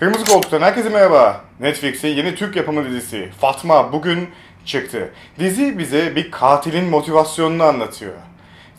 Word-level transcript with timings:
Kırmızı 0.00 0.24
Koltuk'tan 0.24 0.60
herkese 0.60 0.88
merhaba. 0.88 1.44
Netflix'in 1.60 2.08
yeni 2.08 2.34
Türk 2.34 2.56
yapımı 2.56 2.84
dizisi 2.84 3.28
Fatma 3.40 3.92
bugün 3.92 4.28
çıktı. 4.64 5.10
Dizi 5.38 5.78
bize 5.78 6.16
bir 6.16 6.30
katilin 6.30 6.84
motivasyonunu 6.84 7.62
anlatıyor. 7.62 8.12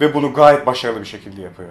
Ve 0.01 0.13
bunu 0.13 0.33
gayet 0.33 0.65
başarılı 0.65 0.99
bir 0.99 1.05
şekilde 1.05 1.42
yapıyor. 1.42 1.69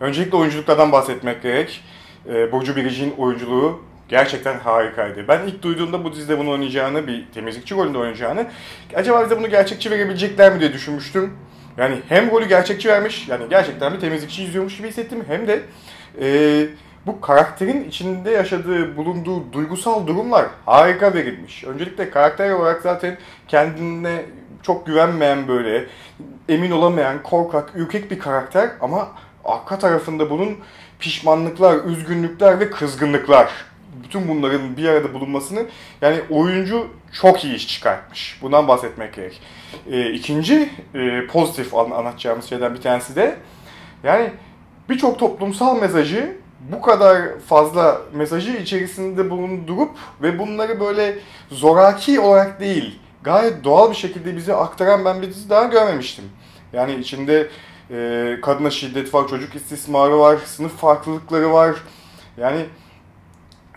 Öncelikle 0.00 0.36
oyunculuklardan 0.36 0.92
bahsetmek 0.92 1.42
gerek. 1.42 1.84
Ee, 2.28 2.52
Burcu 2.52 2.76
Biricik'in 2.76 3.14
oyunculuğu 3.18 3.82
gerçekten 4.08 4.58
harikaydı. 4.58 5.28
Ben 5.28 5.46
ilk 5.46 5.62
duyduğumda 5.62 6.04
bu 6.04 6.12
dizide 6.12 6.38
bunu 6.38 6.50
oynayacağını, 6.50 7.06
bir 7.06 7.26
temizlikçi 7.34 7.74
rolünde 7.74 7.98
oynayacağını, 7.98 8.46
acaba 8.94 9.24
bize 9.24 9.38
bunu 9.38 9.50
gerçekçi 9.50 9.90
verebilecekler 9.90 10.52
mi 10.52 10.60
diye 10.60 10.72
düşünmüştüm. 10.72 11.32
Yani 11.76 11.98
hem 12.08 12.30
rolü 12.30 12.48
gerçekçi 12.48 12.88
vermiş, 12.88 13.28
yani 13.28 13.44
gerçekten 13.50 13.94
bir 13.94 14.00
temizlikçi 14.00 14.44
izliyormuş 14.44 14.76
gibi 14.76 14.88
hissettim. 14.88 15.24
Hem 15.28 15.48
de 15.48 15.62
e, 16.20 16.68
bu 17.06 17.20
karakterin 17.20 17.88
içinde 17.88 18.30
yaşadığı, 18.30 18.96
bulunduğu 18.96 19.52
duygusal 19.52 20.06
durumlar 20.06 20.46
harika 20.66 21.14
verilmiş. 21.14 21.64
Öncelikle 21.64 22.10
karakter 22.10 22.50
olarak 22.50 22.82
zaten 22.82 23.18
kendine 23.48 24.24
çok 24.62 24.86
güvenmeyen 24.86 25.48
böyle, 25.48 25.86
emin 26.48 26.70
olamayan, 26.70 27.22
korkak, 27.22 27.70
ürkek 27.74 28.10
bir 28.10 28.18
karakter 28.18 28.70
ama 28.80 29.08
arka 29.44 29.78
tarafında 29.78 30.30
bunun 30.30 30.56
pişmanlıklar, 30.98 31.84
üzgünlükler 31.84 32.60
ve 32.60 32.70
kızgınlıklar. 32.70 33.50
Bütün 34.04 34.28
bunların 34.28 34.76
bir 34.76 34.88
arada 34.88 35.14
bulunmasını 35.14 35.66
yani 36.00 36.20
oyuncu 36.30 36.86
çok 37.20 37.44
iyi 37.44 37.54
iş 37.54 37.68
çıkartmış. 37.68 38.38
Bundan 38.42 38.68
bahsetmek 38.68 39.14
gerek. 39.14 39.40
E, 39.90 40.10
ikinci 40.10 40.70
e, 40.94 41.26
pozitif 41.26 41.74
anlatacağımız 41.74 42.44
şeyden 42.44 42.74
bir 42.74 42.80
tanesi 42.80 43.16
de 43.16 43.36
yani 44.02 44.30
birçok 44.88 45.18
toplumsal 45.18 45.80
mesajı 45.80 46.36
bu 46.60 46.82
kadar 46.82 47.38
fazla 47.46 48.00
mesajı 48.12 48.52
içerisinde 48.52 49.30
bulundurup 49.30 49.90
ve 50.22 50.38
bunları 50.38 50.80
böyle 50.80 51.18
zoraki 51.50 52.20
olarak 52.20 52.60
değil, 52.60 52.98
gayet 53.22 53.64
doğal 53.64 53.90
bir 53.90 53.96
şekilde 53.96 54.36
bize 54.36 54.54
aktaran 54.54 55.04
ben 55.04 55.22
bir 55.22 55.28
dizi 55.28 55.50
daha 55.50 55.64
görmemiştim. 55.64 56.24
Yani 56.72 56.94
içinde 56.94 57.48
e, 57.90 58.38
kadına 58.42 58.70
şiddet 58.70 59.14
var, 59.14 59.28
çocuk 59.28 59.54
istismarı 59.54 60.18
var, 60.18 60.38
sınıf 60.46 60.76
farklılıkları 60.76 61.52
var. 61.52 61.76
Yani 62.36 62.66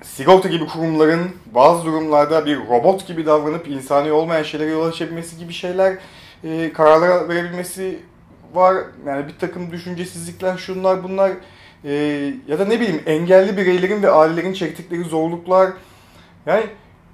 sigorta 0.03 0.49
gibi 0.49 0.67
kurumların 0.67 1.31
bazı 1.45 1.85
durumlarda 1.85 2.45
bir 2.45 2.57
robot 2.57 3.07
gibi 3.07 3.25
davranıp 3.25 3.67
insani 3.67 4.11
olmayan 4.11 4.43
şeylere 4.43 4.69
yol 4.69 4.87
açabilmesi 4.87 5.37
gibi 5.37 5.53
şeyler, 5.53 5.97
e, 6.43 6.73
kararlar 6.73 7.29
verebilmesi 7.29 7.99
var. 8.53 8.75
Yani 9.05 9.27
bir 9.27 9.39
takım 9.39 9.71
düşüncesizlikler, 9.71 10.57
şunlar 10.57 11.03
bunlar 11.03 11.31
e, 11.85 11.93
ya 12.47 12.59
da 12.59 12.65
ne 12.65 12.79
bileyim 12.79 13.03
engelli 13.05 13.57
bireylerin 13.57 14.03
ve 14.03 14.09
ailelerin 14.09 14.53
çektikleri 14.53 15.03
zorluklar. 15.03 15.69
Yani 16.45 16.63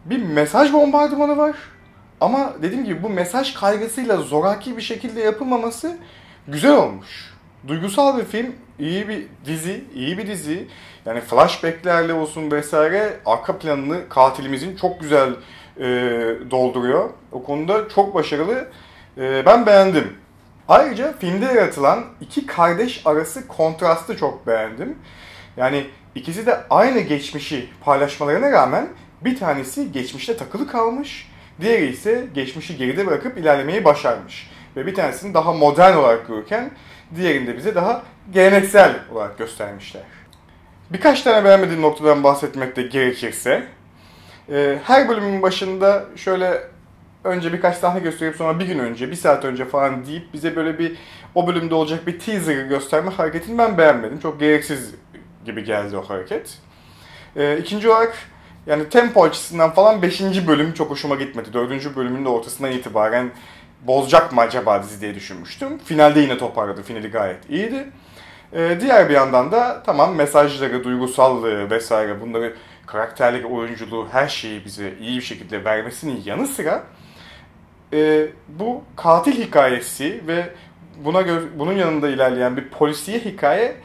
bir 0.05 0.23
mesaj 0.23 0.73
bombardımanı 0.73 1.37
var. 1.37 1.55
Ama 2.21 2.53
dediğim 2.61 2.85
gibi 2.85 3.03
bu 3.03 3.09
mesaj 3.09 3.53
kaygısıyla 3.53 4.17
zoraki 4.17 4.77
bir 4.77 4.81
şekilde 4.81 5.21
yapılmaması 5.21 5.97
güzel 6.47 6.75
olmuş. 6.75 7.33
Duygusal 7.67 8.17
bir 8.17 8.25
film, 8.25 8.55
iyi 8.79 9.07
bir 9.07 9.25
dizi, 9.45 9.83
iyi 9.95 10.17
bir 10.17 10.27
dizi. 10.27 10.67
Yani 11.05 11.21
flashbacklerle 11.21 12.13
olsun 12.13 12.51
vesaire 12.51 13.19
arka 13.25 13.57
planını 13.57 14.09
katilimizin 14.09 14.75
çok 14.75 14.99
güzel 14.99 15.29
e, 15.79 15.85
dolduruyor. 16.51 17.09
O 17.31 17.43
konuda 17.43 17.89
çok 17.89 18.15
başarılı. 18.15 18.67
E, 19.17 19.45
ben 19.45 19.65
beğendim. 19.65 20.13
Ayrıca 20.69 21.13
filmde 21.17 21.45
yaratılan 21.45 22.05
iki 22.21 22.45
kardeş 22.45 23.01
arası 23.05 23.47
kontrastı 23.47 24.17
çok 24.17 24.47
beğendim. 24.47 24.97
Yani 25.57 25.85
ikisi 26.15 26.45
de 26.45 26.59
aynı 26.69 26.99
geçmişi 26.99 27.69
paylaşmalarına 27.81 28.51
rağmen 28.51 28.89
bir 29.21 29.39
tanesi 29.39 29.91
geçmişte 29.91 30.37
takılı 30.37 30.67
kalmış, 30.67 31.31
diğeri 31.61 31.85
ise 31.85 32.27
geçmişi 32.33 32.77
geride 32.77 33.07
bırakıp 33.07 33.37
ilerlemeyi 33.37 33.85
başarmış. 33.85 34.51
Ve 34.75 34.85
bir 34.85 34.95
tanesini 34.95 35.33
daha 35.33 35.53
modern 35.53 35.97
olarak 35.97 36.27
görürken 36.27 36.71
diğerini 37.15 37.47
de 37.47 37.57
bize 37.57 37.75
daha 37.75 38.03
geleneksel 38.33 38.95
olarak 39.13 39.37
göstermişler. 39.37 40.03
Birkaç 40.89 41.21
tane 41.21 41.45
beğenmediğim 41.45 41.81
noktadan 41.81 42.23
bahsetmek 42.23 42.75
de 42.75 42.81
gerekirse, 42.81 43.63
e, 44.51 44.79
her 44.83 45.09
bölümün 45.09 45.41
başında 45.41 46.05
şöyle 46.15 46.61
önce 47.23 47.53
birkaç 47.53 47.77
sahne 47.77 47.99
gösterip 47.99 48.35
sonra 48.35 48.59
bir 48.59 48.65
gün 48.65 48.79
önce, 48.79 49.11
bir 49.11 49.15
saat 49.15 49.45
önce 49.45 49.65
falan 49.65 50.05
deyip 50.05 50.33
bize 50.33 50.55
böyle 50.55 50.79
bir 50.79 50.97
o 51.35 51.47
bölümde 51.47 51.75
olacak 51.75 52.07
bir 52.07 52.19
teaser 52.19 52.65
gösterme 52.65 53.11
hareketini 53.11 53.57
ben 53.57 53.77
beğenmedim. 53.77 54.19
Çok 54.19 54.39
gereksiz 54.39 54.95
gibi 55.45 55.63
geldi 55.63 55.97
o 55.97 56.01
hareket. 56.09 56.57
Ee, 57.35 57.57
ikinci 57.57 57.89
olarak 57.89 58.17
yani 58.67 58.89
tempo 58.89 59.23
açısından 59.23 59.71
falan 59.71 60.01
5. 60.01 60.21
bölüm 60.47 60.73
çok 60.73 60.89
hoşuma 60.89 61.15
gitmedi. 61.15 61.53
4. 61.53 61.95
bölümün 61.95 62.25
de 62.25 62.29
ortasından 62.29 62.71
itibaren 62.71 63.31
bozacak 63.81 64.33
mı 64.33 64.41
acaba 64.41 64.83
dizi 64.83 65.01
diye 65.01 65.15
düşünmüştüm. 65.15 65.77
Finalde 65.77 66.19
yine 66.19 66.37
toparladı. 66.37 66.83
Finali 66.83 67.11
gayet 67.11 67.49
iyiydi. 67.49 67.87
Ee, 68.53 68.77
diğer 68.81 69.09
bir 69.09 69.13
yandan 69.13 69.51
da 69.51 69.83
tamam 69.85 70.15
mesajları, 70.15 70.83
duygusallığı 70.83 71.69
vesaire 71.71 72.21
bunları 72.21 72.53
karakterlik 72.85 73.51
oyunculuğu 73.51 74.07
her 74.11 74.27
şeyi 74.27 74.65
bize 74.65 74.93
iyi 74.99 75.17
bir 75.17 75.23
şekilde 75.23 75.65
vermesinin 75.65 76.21
yanı 76.25 76.47
sıra 76.47 76.83
e, 77.93 78.27
bu 78.47 78.81
katil 78.95 79.45
hikayesi 79.45 80.21
ve 80.27 80.49
buna 81.05 81.25
bunun 81.59 81.73
yanında 81.73 82.09
ilerleyen 82.09 82.57
bir 82.57 82.69
polisiye 82.69 83.19
hikaye 83.19 83.75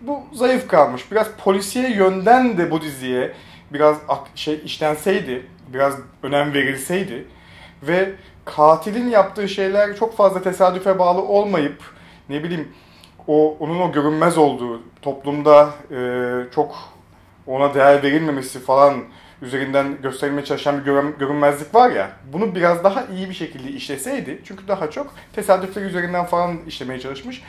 bu 0.00 0.20
zayıf 0.32 0.68
kalmış. 0.68 1.12
Biraz 1.12 1.28
polisiye 1.38 1.90
yönden 1.90 2.58
de 2.58 2.70
bu 2.70 2.82
diziye 2.82 3.32
biraz 3.72 3.96
şey 4.34 4.60
işlenseydi, 4.64 5.46
biraz 5.68 5.94
önem 6.22 6.54
verilseydi 6.54 7.24
ve 7.82 8.10
katilin 8.44 9.08
yaptığı 9.08 9.48
şeyler 9.48 9.96
çok 9.96 10.16
fazla 10.16 10.42
tesadüfe 10.42 10.98
bağlı 10.98 11.22
olmayıp 11.22 11.82
ne 12.28 12.44
bileyim 12.44 12.68
o 13.28 13.56
onun 13.60 13.80
o 13.80 13.92
görünmez 13.92 14.38
olduğu 14.38 14.82
toplumda 15.02 15.70
e, 15.90 16.30
çok 16.54 16.74
ona 17.46 17.74
değer 17.74 18.02
verilmemesi 18.02 18.60
falan 18.60 18.94
üzerinden 19.42 20.02
gösterilmeye 20.02 20.44
çalışan 20.44 20.78
bir 20.78 20.84
görünmezlik 21.18 21.74
var 21.74 21.90
ya, 21.90 22.10
bunu 22.32 22.54
biraz 22.54 22.84
daha 22.84 23.04
iyi 23.04 23.28
bir 23.28 23.34
şekilde 23.34 23.70
işleseydi, 23.70 24.40
çünkü 24.44 24.68
daha 24.68 24.90
çok 24.90 25.14
tesadüfler 25.32 25.82
üzerinden 25.82 26.24
falan 26.24 26.58
işlemeye 26.66 27.00
çalışmış. 27.00 27.42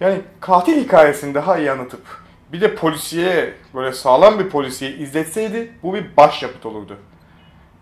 Yani 0.00 0.20
katil 0.40 0.84
hikayesini 0.84 1.34
daha 1.34 1.58
iyi 1.58 1.70
anlatıp 1.70 2.22
bir 2.52 2.60
de 2.60 2.74
polisiye, 2.74 3.54
böyle 3.74 3.92
sağlam 3.92 4.38
bir 4.38 4.48
polisiye 4.48 4.90
izletseydi 4.90 5.72
bu 5.82 5.94
bir 5.94 6.16
başyapıt 6.16 6.66
olurdu. 6.66 6.96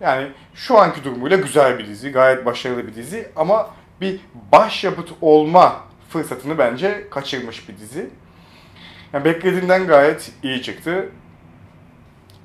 Yani 0.01 0.29
şu 0.55 0.79
anki 0.79 1.05
durumuyla 1.05 1.37
güzel 1.37 1.79
bir 1.79 1.87
dizi, 1.87 2.13
gayet 2.13 2.47
başarılı 2.47 2.87
bir 2.87 2.95
dizi 2.95 3.29
ama 3.37 3.71
bir 4.01 4.21
başyapıt 4.53 5.11
olma 5.21 5.81
fırsatını 6.09 6.59
bence 6.59 7.07
kaçırmış 7.11 7.69
bir 7.69 7.77
dizi. 7.77 8.11
Yani 9.13 9.25
beklediğinden 9.25 9.87
gayet 9.87 10.33
iyi 10.43 10.63
çıktı. 10.63 11.09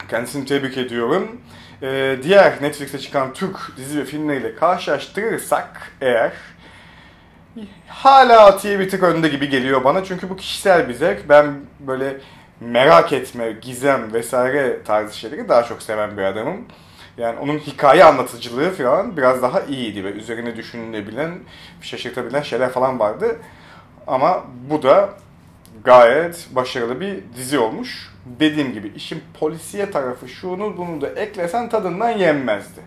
Kendisini 0.10 0.46
tebrik 0.46 0.78
ediyorum. 0.78 1.42
Ee, 1.82 2.18
diğer 2.24 2.62
Netflix'te 2.62 3.00
çıkan 3.00 3.34
Türk 3.34 3.58
dizi 3.78 4.00
ve 4.00 4.06
filmleriyle 4.06 4.56
karşılaştırırsak 4.56 5.92
eğer 6.02 6.32
hala 7.88 8.46
Atiye 8.46 8.80
bir 8.80 8.90
tık 8.90 9.04
önde 9.04 9.28
gibi 9.28 9.50
geliyor 9.50 9.84
bana. 9.84 10.04
Çünkü 10.04 10.30
bu 10.30 10.36
kişisel 10.36 10.90
bir 10.90 10.94
zevk. 10.94 11.30
Ben 11.30 11.56
böyle 11.80 12.18
merak 12.60 13.14
etme, 13.14 13.52
gizem 13.52 14.14
vesaire 14.14 14.84
tarzı 14.84 15.18
şeyleri 15.18 15.50
daha 15.50 15.64
çok 15.64 15.82
seven 15.82 16.18
bir 16.18 16.24
adamım. 16.24 16.66
Yani 17.18 17.40
onun 17.40 17.58
hikaye 17.58 18.04
anlatıcılığı 18.04 18.72
falan 18.72 19.18
biraz 19.18 19.42
daha 19.42 19.62
iyiydi 19.62 20.04
ve 20.04 20.12
üzerine 20.12 20.56
düşünülebilen, 20.56 21.40
şaşırtabilen 21.82 22.42
şeyler 22.42 22.70
falan 22.70 23.00
vardı. 23.00 23.38
Ama 24.08 24.44
bu 24.70 24.84
da 24.84 25.10
gayet 25.86 26.48
başarılı 26.52 27.02
bir 27.02 27.24
dizi 27.38 27.60
olmuş. 27.60 28.12
Dediğim 28.26 28.74
gibi 28.74 28.88
işin 28.96 29.24
polisiye 29.40 29.92
tarafı 29.92 30.30
şunu 30.30 30.78
bunu 30.78 31.02
da 31.02 31.10
eklesen 31.10 31.70
tadından 31.70 32.10
yenmezdi. 32.10 32.82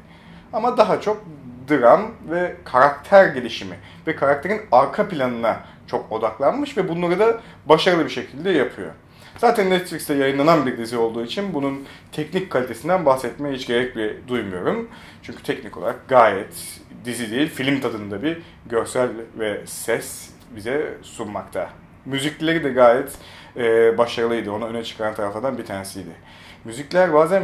Ama 0.53 0.77
daha 0.77 1.01
çok 1.01 1.25
dram 1.71 2.11
ve 2.31 2.57
karakter 2.65 3.27
gelişimi 3.27 3.77
ve 4.07 4.17
karakterin 4.17 4.61
arka 4.73 5.09
planına 5.09 5.61
çok 5.87 6.13
odaklanmış 6.13 6.77
ve 6.77 6.89
bunları 6.89 7.19
da 7.19 7.41
başarılı 7.67 8.05
bir 8.05 8.11
şekilde 8.11 8.51
yapıyor. 8.51 8.91
Zaten 9.39 9.71
Netflix'te 9.71 10.15
yayınlanan 10.15 10.67
bir 10.67 10.79
dizi 10.79 10.97
olduğu 10.97 11.25
için 11.25 11.55
bunun 11.55 11.87
teknik 12.13 12.51
kalitesinden 12.51 13.07
bahsetmeye 13.07 13.55
hiç 13.55 13.67
gerek 13.67 13.97
bile 13.97 14.29
duymuyorum. 14.29 14.89
Çünkü 15.23 15.43
teknik 15.43 15.77
olarak 15.77 16.09
gayet 16.09 16.81
dizi 17.05 17.31
değil, 17.31 17.51
film 17.51 17.81
tadında 17.81 18.23
bir 18.23 18.43
görsel 18.67 19.09
ve 19.39 19.61
ses 19.67 20.31
bize 20.57 20.95
sunmakta. 21.03 21.71
Müzikleri 22.09 22.65
de 22.65 22.69
gayet 22.69 23.13
e, 23.57 23.99
başarılıydı. 23.99 24.53
Onu 24.53 24.67
öne 24.67 24.85
çıkaran 24.85 25.15
taraflardan 25.15 25.59
bir 25.59 25.67
tanesiydi. 25.67 26.11
Müzikler 26.65 27.15
bazen 27.15 27.43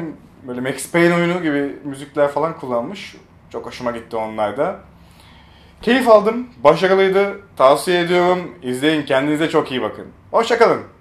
böyle 0.49 0.61
Max 0.61 0.93
Payne 0.93 1.15
oyunu 1.15 1.43
gibi 1.43 1.77
müzikler 1.85 2.29
falan 2.29 2.59
kullanmış. 2.59 3.17
Çok 3.51 3.67
hoşuma 3.67 3.91
gitti 3.91 4.17
onlar 4.17 4.57
da. 4.57 4.81
Keyif 5.83 6.09
aldım. 6.09 6.49
Başarılıydı. 6.65 7.41
Tavsiye 7.57 8.01
ediyorum. 8.01 8.55
İzleyin. 8.63 9.03
Kendinize 9.03 9.49
çok 9.49 9.71
iyi 9.71 9.83
bakın. 9.83 10.07
Hoşçakalın. 10.31 10.94